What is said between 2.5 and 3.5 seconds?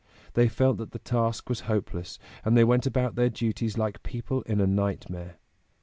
they went about their